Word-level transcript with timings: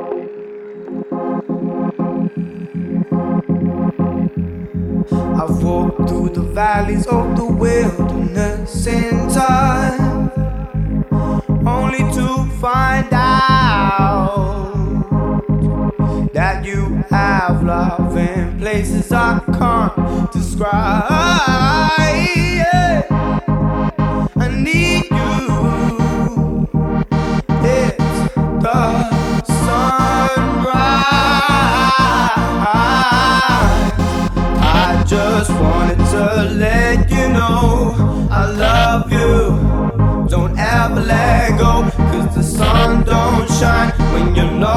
I've 0.00 0.06
walked 5.60 6.08
through 6.08 6.28
the 6.28 6.42
valleys 6.54 7.04
of 7.08 7.34
the 7.36 7.44
wilderness 7.44 8.86
in 8.86 9.28
time, 9.28 10.30
only 11.66 11.98
to 12.14 12.48
find 12.60 13.12
out 13.12 13.82
that 16.32 16.64
you 16.64 17.02
have 17.10 17.64
love 17.64 18.16
in 18.16 18.56
places 18.60 19.10
I 19.10 19.40
can't 19.58 20.30
describe. 20.30 21.06
I 24.36 24.48
need 24.62 25.10
you. 25.10 25.27
to 36.10 36.54
let 36.54 37.10
you 37.10 37.28
know 37.28 38.28
I 38.30 38.46
love 38.50 39.12
you. 39.12 40.28
Don't 40.28 40.58
ever 40.58 41.00
let 41.00 41.58
go, 41.58 41.90
cause 42.10 42.34
the 42.34 42.42
sun 42.42 43.04
don't 43.04 43.48
shine 43.58 43.90
when 44.12 44.34
you're 44.34 44.50
not. 44.52 44.67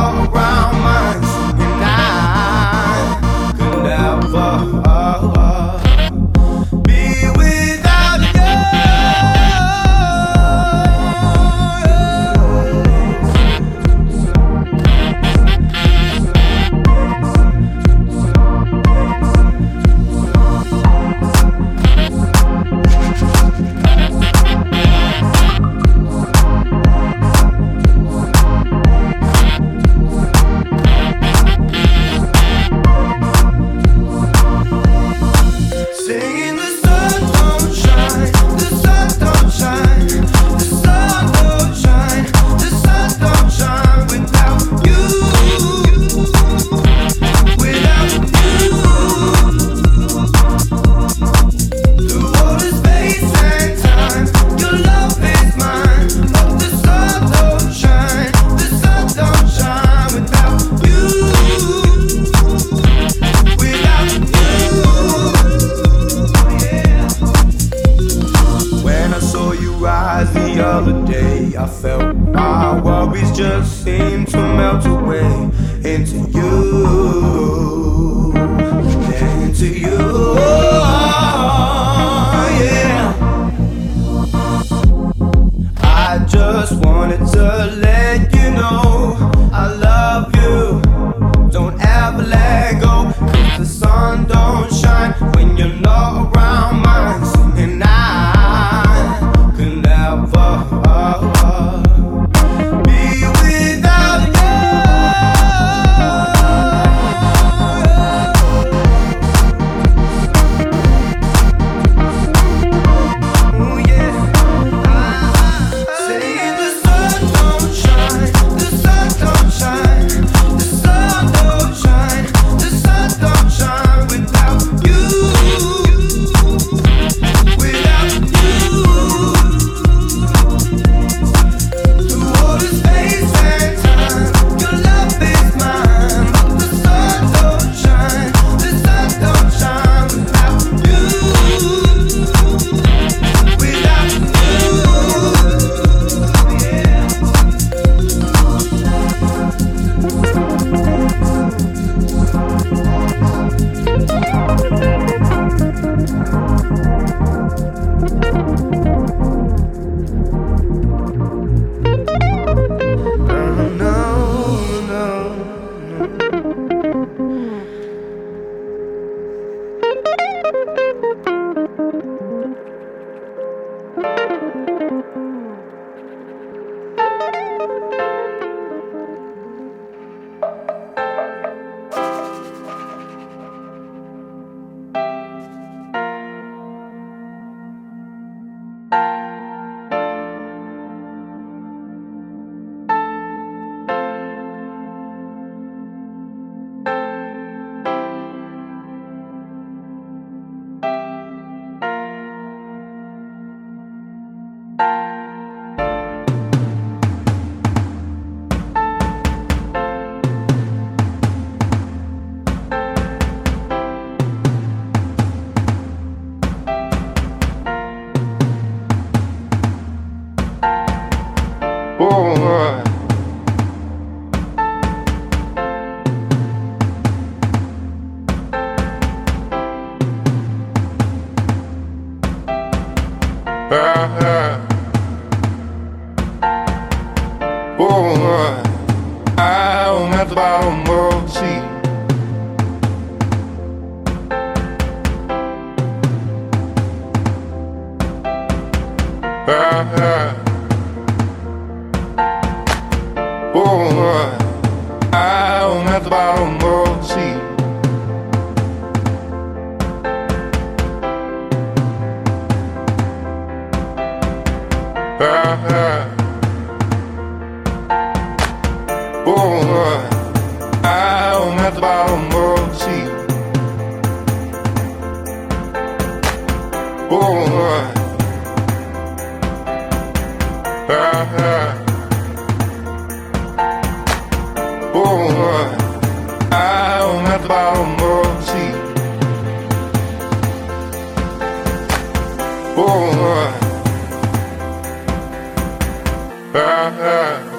Ah, 296.81 297.50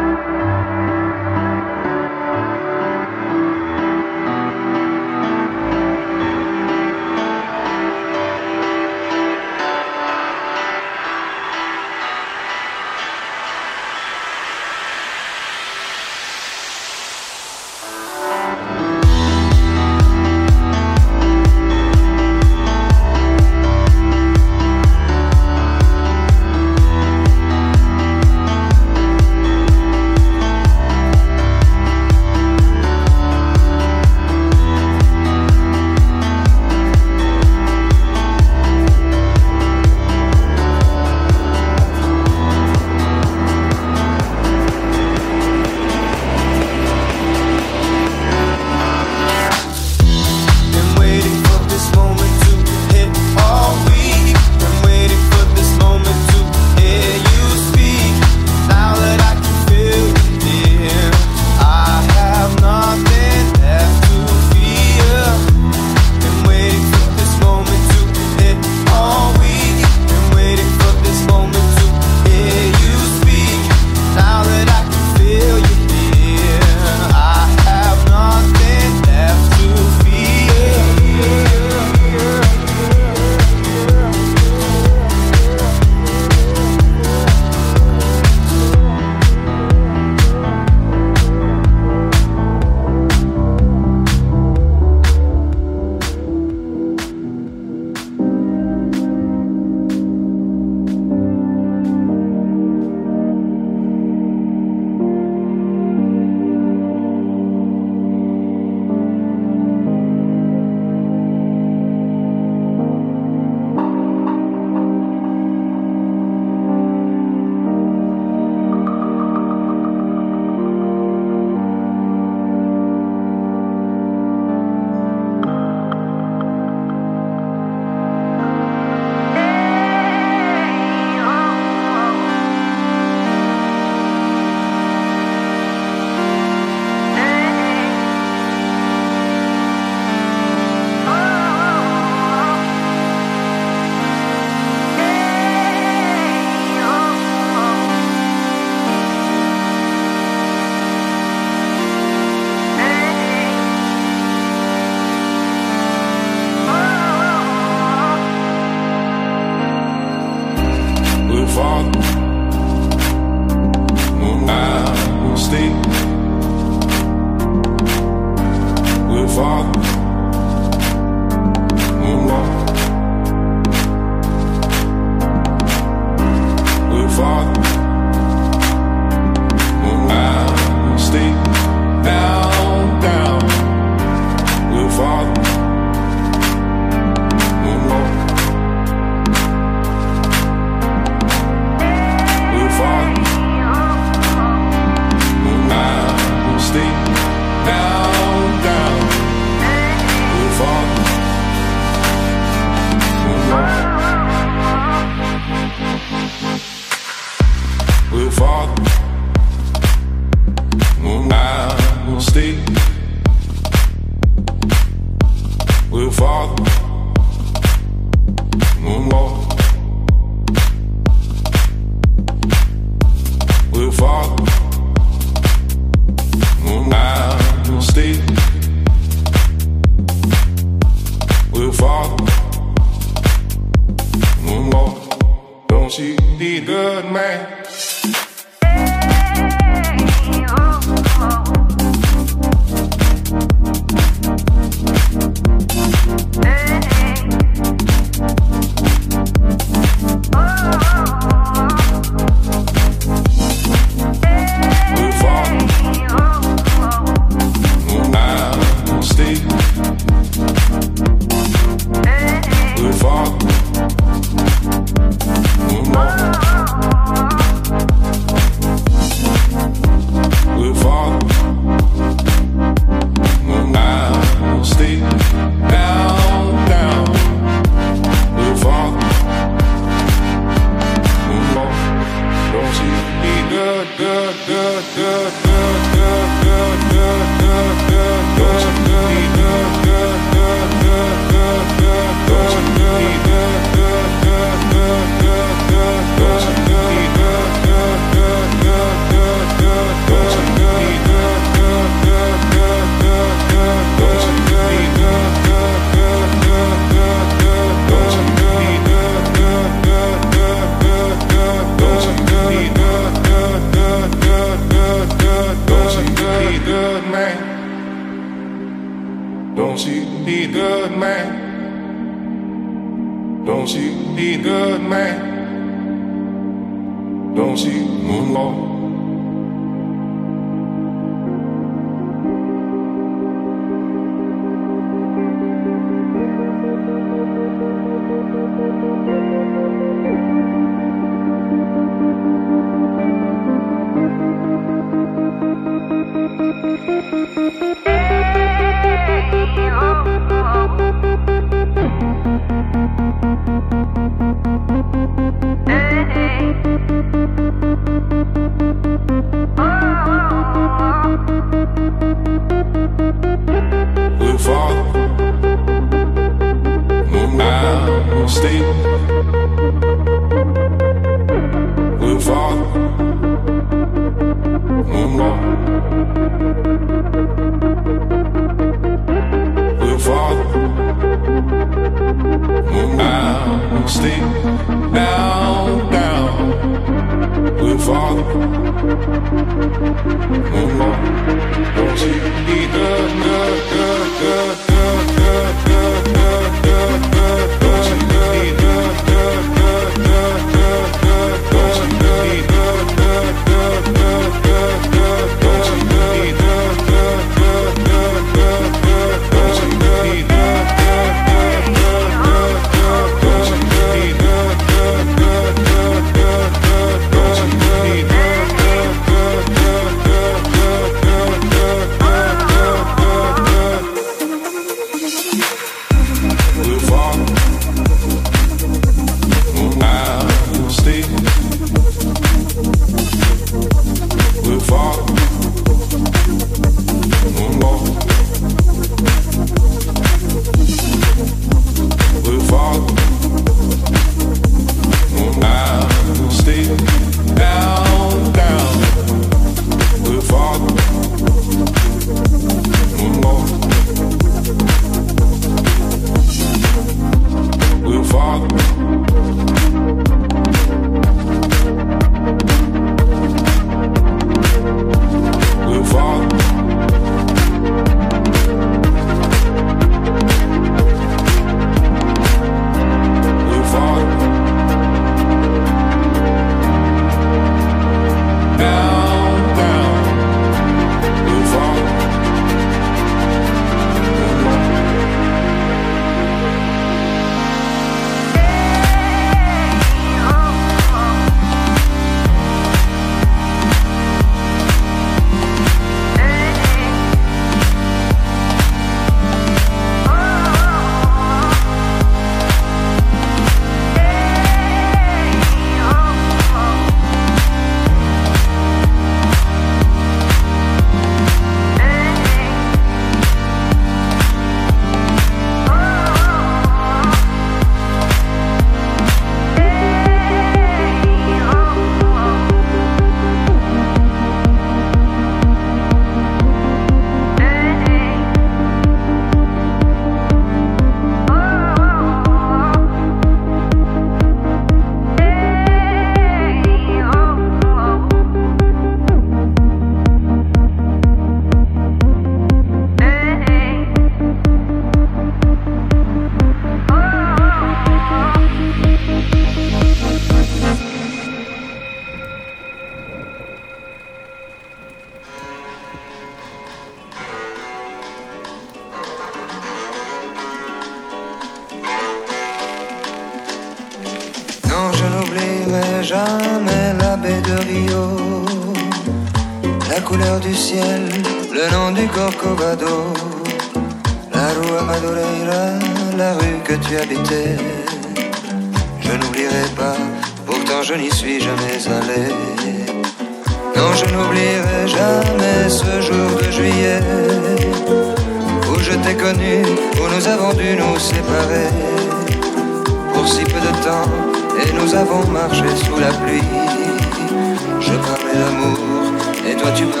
et 599.63 599.85
toi 599.91 600.00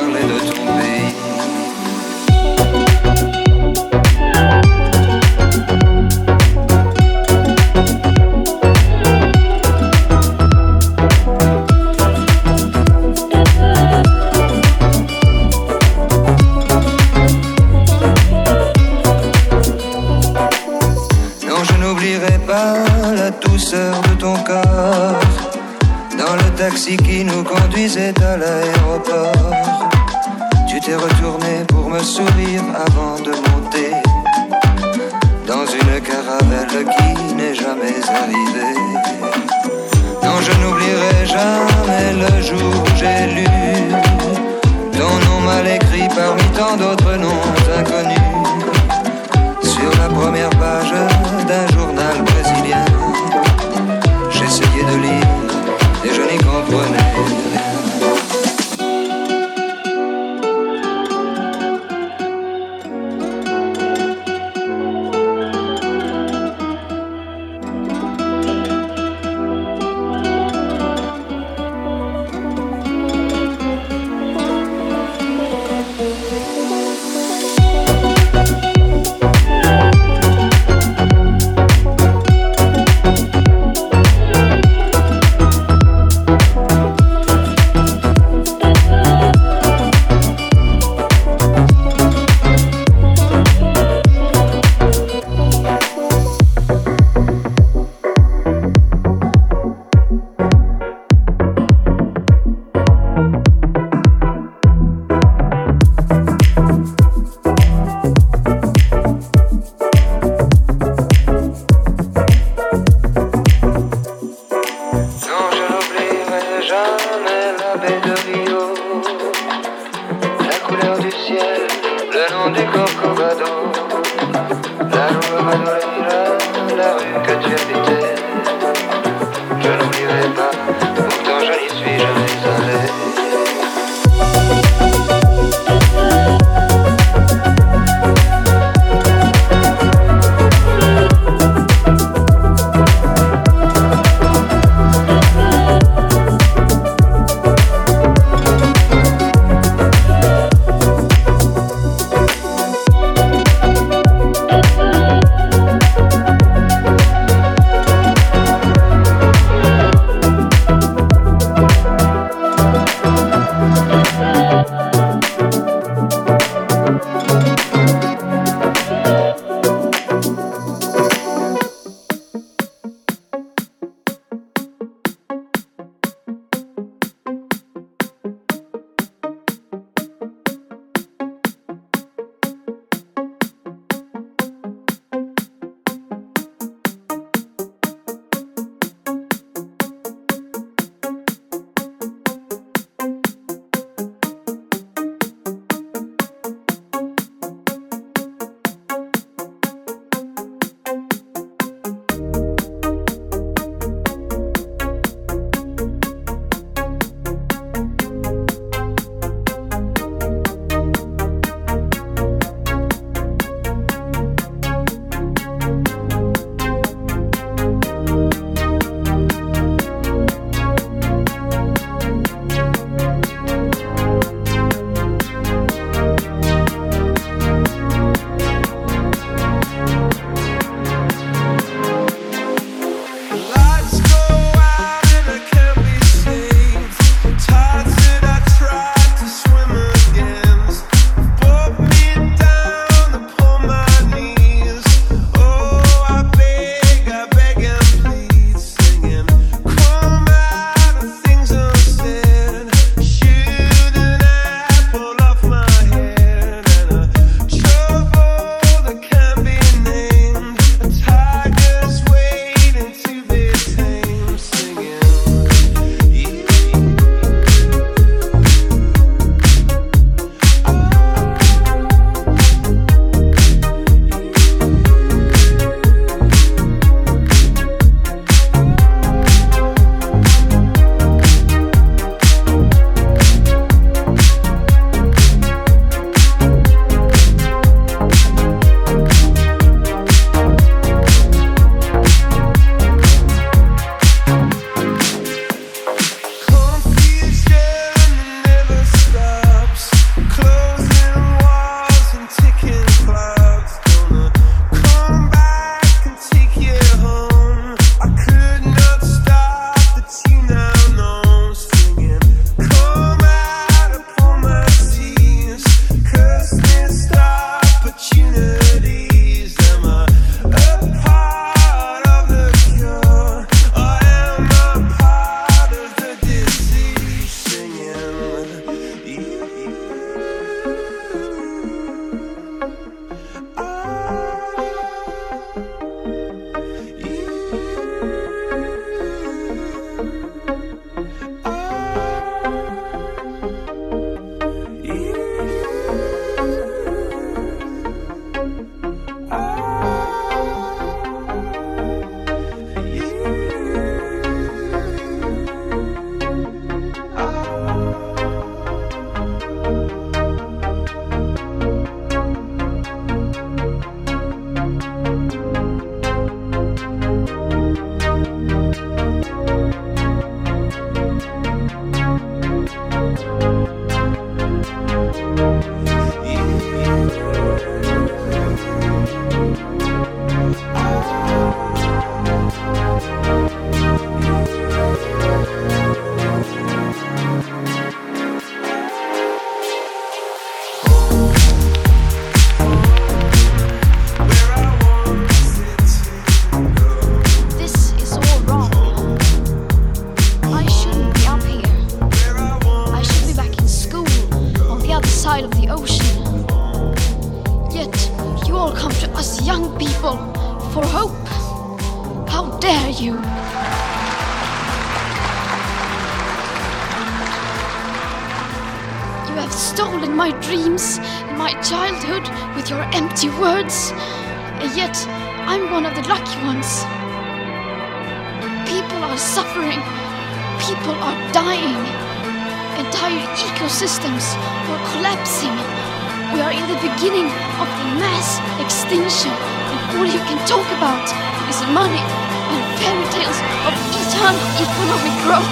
beginning 437.01 437.31
of 437.57 437.67
the 437.81 437.85
mass 437.97 438.37
extinction, 438.61 439.31
and 439.31 439.97
all 439.97 440.05
you 440.05 440.19
can 440.29 440.37
talk 440.45 440.67
about 440.77 441.01
is 441.49 441.57
money 441.73 441.97
and 441.97 442.61
fairy 442.77 443.05
tales 443.09 443.41
of 443.65 443.73
eternal 443.97 444.37
economic 444.61 445.15
growth. 445.25 445.49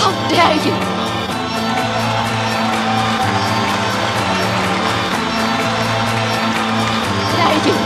How 0.00 0.12
dare 0.32 0.56
you! 0.64 0.72
Dare 7.36 7.60
you! 7.68 7.76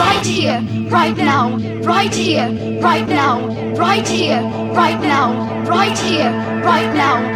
Right 0.00 0.24
here, 0.24 0.88
right 0.88 1.16
now, 1.18 1.58
right 1.82 2.14
here, 2.14 2.80
right 2.80 3.06
now, 3.06 3.46
right 3.74 4.08
here, 4.08 4.40
right 4.72 5.00
now, 5.02 5.64
right 5.68 5.98
here, 5.98 6.32
right 6.64 6.94
now 6.94 7.35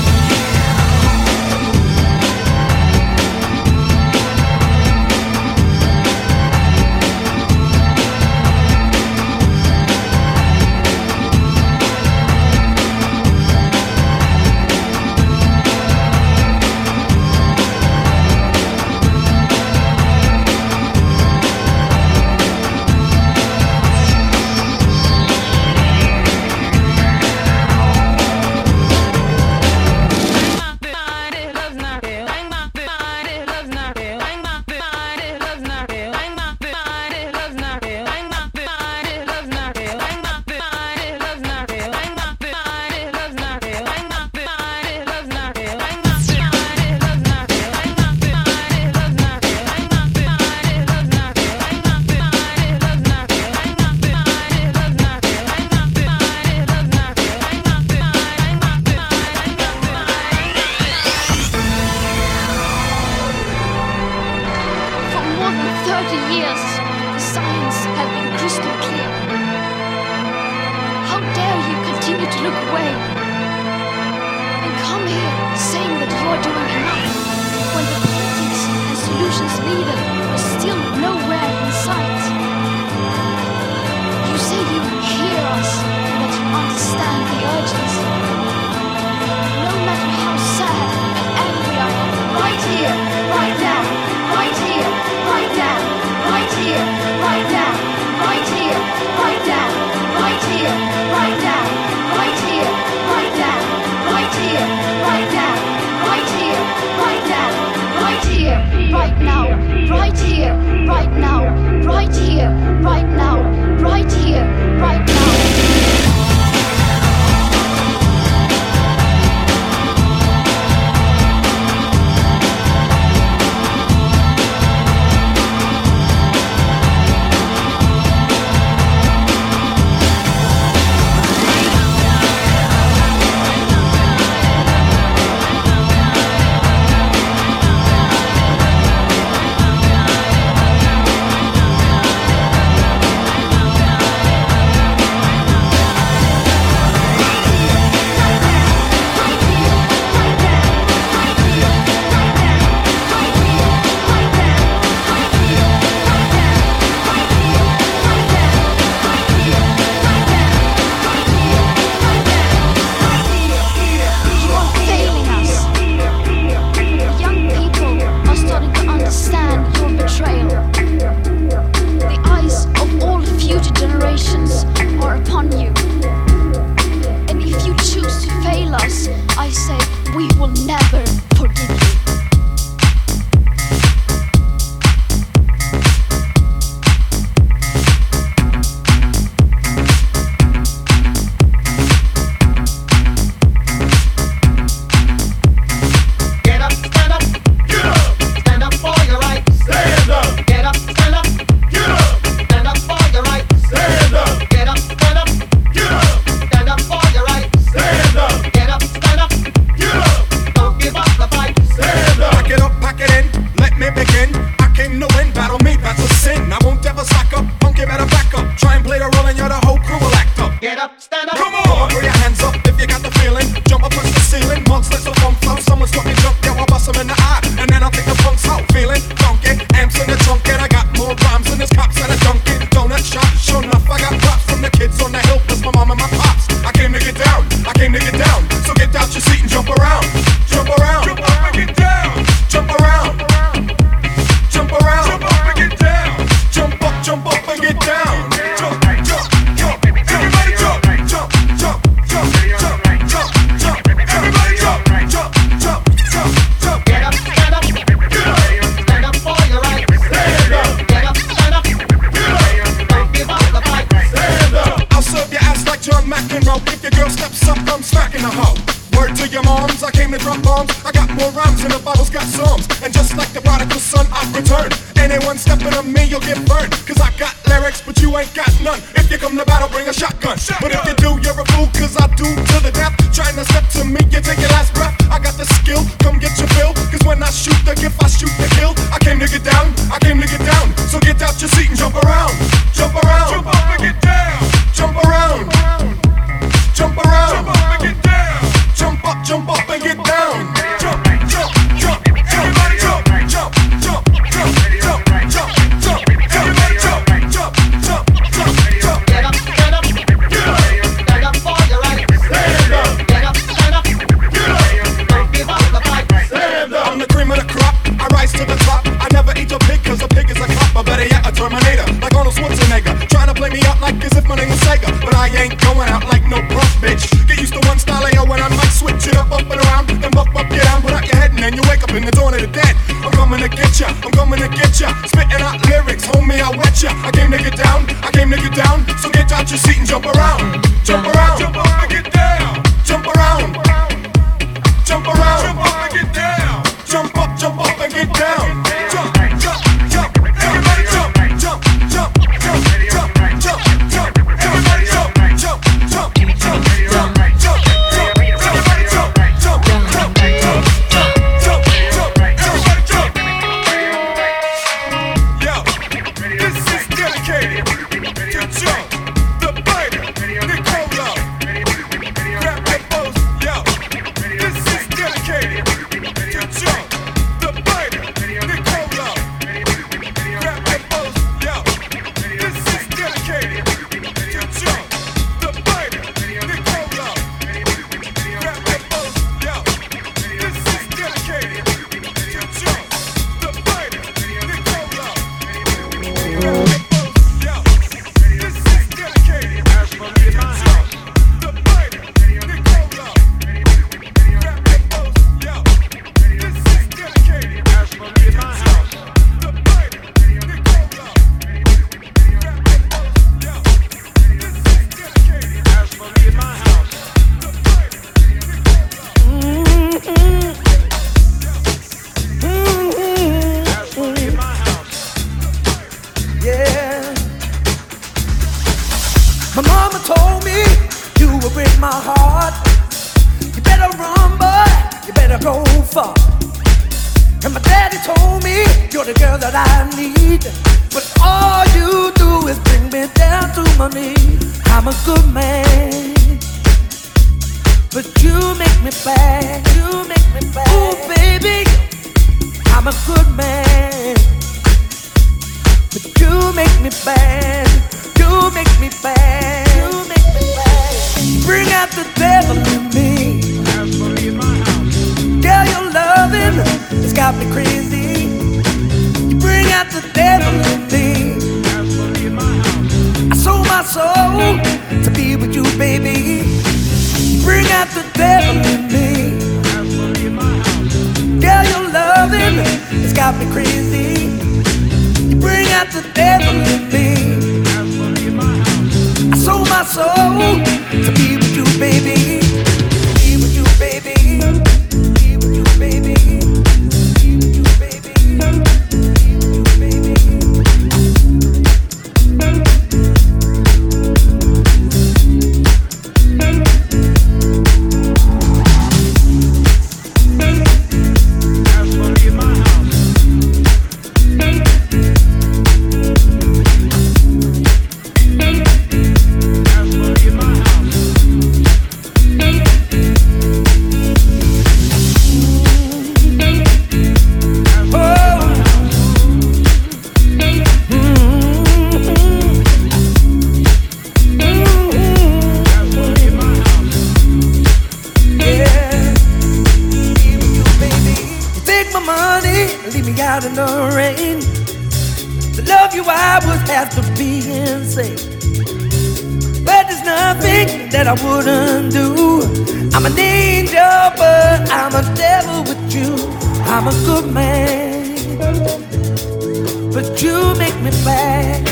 but 559.93 560.21
you 560.21 560.53
make 560.57 560.77
me 560.81 560.91
bad, 561.05 561.67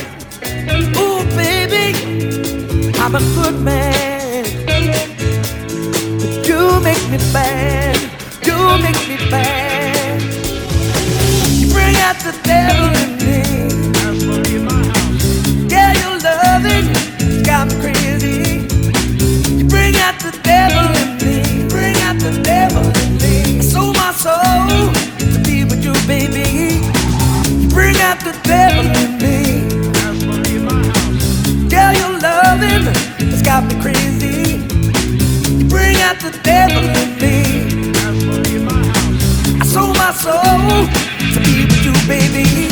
Oh, 0.95 1.23
baby, 1.35 1.93
I'm 2.99 3.15
a 3.15 3.19
good 3.35 3.59
man, 3.61 4.43
but 6.19 6.47
you 6.47 6.79
make 6.81 7.03
me 7.11 7.17
bad. 7.33 7.95
You 8.45 8.57
make 8.83 9.01
me 9.07 9.17
bad. 9.29 10.21
You 11.59 11.67
bring 11.73 11.95
out 12.07 12.17
the 12.27 12.33
devil 12.43 12.89
in 13.03 13.11
me. 13.23 13.39
Yeah, 15.69 15.93
your 16.01 16.15
loving 16.27 16.87
got 17.43 17.67
me 17.67 17.75
crazy. 17.81 18.37
You 19.57 19.65
bring 19.67 19.95
out 19.97 20.19
the 20.19 20.31
devil 20.43 20.87
in 21.01 21.09
me. 21.23 21.67
Bring 21.69 21.95
out 22.07 22.17
the 22.19 22.31
devil 22.43 22.85
in 23.03 23.11
me. 23.21 23.61
So 23.61 23.91
my 23.93 24.11
soul 24.13 24.88
baby. 26.09 26.81
Bring 27.69 27.95
out 28.01 28.19
the 28.25 28.33
devil 28.43 28.85
in 29.03 29.11
me. 29.23 29.37
Girl, 31.69 31.93
your 32.01 32.13
loving 32.19 32.85
has 33.29 33.43
got 33.43 33.61
me 33.67 33.79
crazy. 33.79 34.57
Bring 35.69 35.97
out 36.07 36.17
the 36.19 36.33
devil 36.43 36.83
in 37.01 37.09
me. 37.21 37.37
I 39.61 39.65
sold 39.65 39.95
my 39.97 40.11
soul 40.25 40.87
to 41.33 41.39
be 41.45 41.65
with 41.69 41.85
you, 41.85 41.93
baby. 42.07 42.68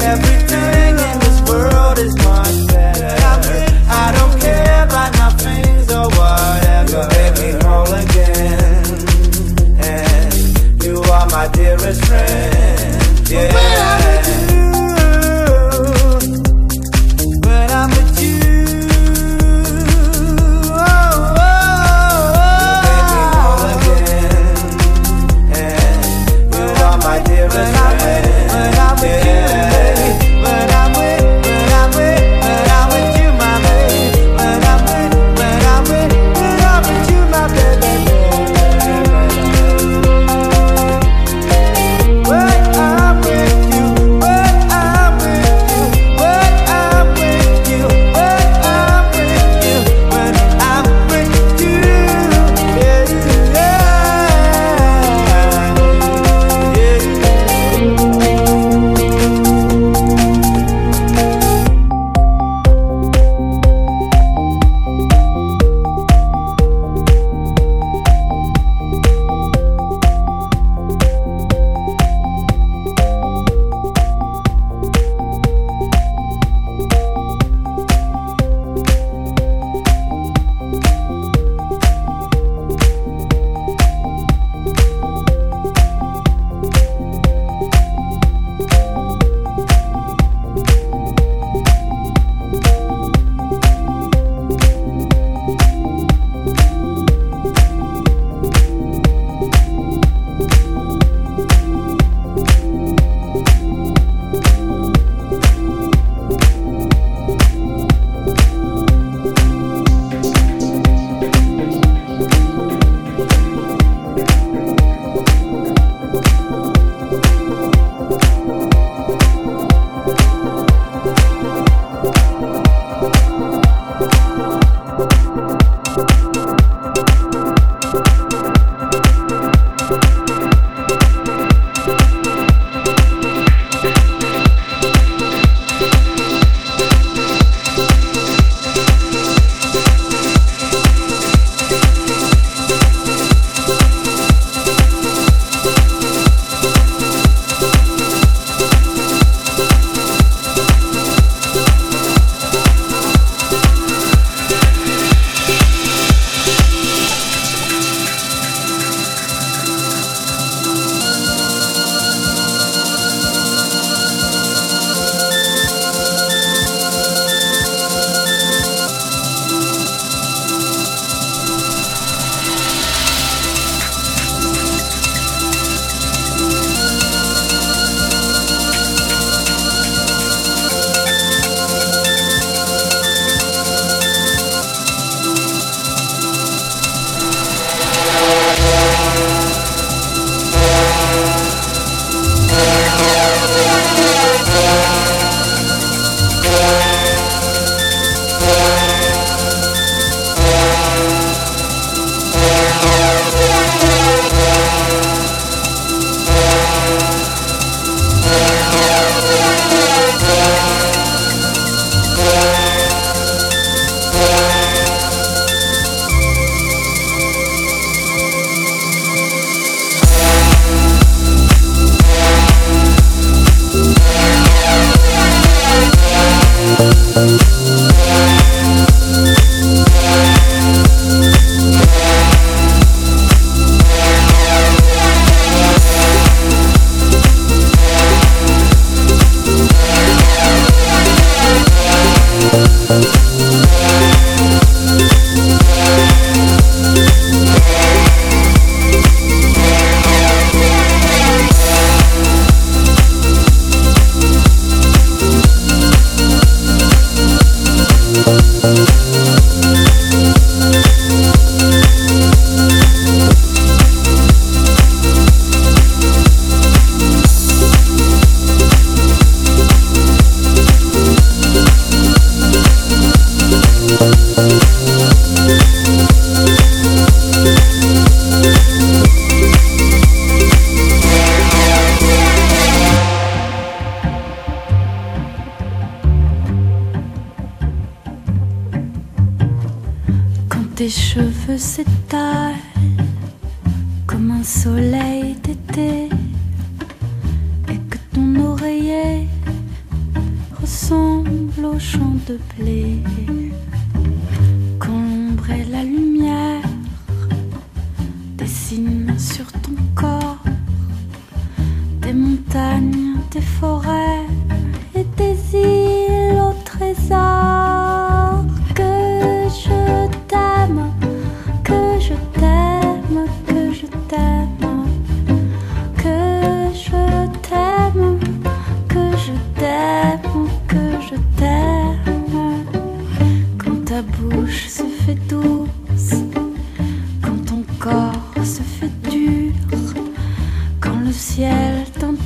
everything 0.00 0.98
in 1.08 1.18
this 1.20 1.38
world 1.50 1.98
is 1.98 2.16
much 2.24 2.66
better. 2.68 3.12
I 3.90 4.10
don't 4.16 4.40
care 4.40 4.84
about 4.84 5.12
or 5.98 6.08
whatever. 6.16 7.02
Again, 8.02 8.86
you 10.82 10.94
are 11.12 11.26
my 11.28 11.46
dearest 11.52 12.02
friend. 12.06 13.28
Yeah. 13.28 14.49
when 27.60 27.74
I'm 27.76 27.98
when 28.48 28.74
I. 28.74 29.29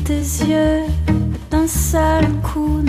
tes 0.04 0.44
yeux 0.44 0.82
d'un 1.50 1.66
seul 1.66 2.26
coup 2.42 2.82